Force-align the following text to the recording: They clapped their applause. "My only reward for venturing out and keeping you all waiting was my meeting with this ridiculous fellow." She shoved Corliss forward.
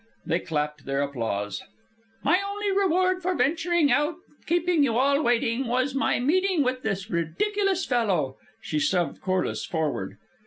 They 0.25 0.39
clapped 0.39 0.85
their 0.85 1.03
applause. 1.03 1.61
"My 2.23 2.39
only 2.49 2.71
reward 2.71 3.21
for 3.21 3.35
venturing 3.35 3.91
out 3.91 4.15
and 4.27 4.47
keeping 4.47 4.83
you 4.83 4.97
all 4.97 5.21
waiting 5.21 5.67
was 5.67 5.93
my 5.93 6.19
meeting 6.19 6.63
with 6.63 6.81
this 6.81 7.11
ridiculous 7.11 7.85
fellow." 7.85 8.35
She 8.63 8.79
shoved 8.79 9.21
Corliss 9.21 9.63
forward. 9.63 10.17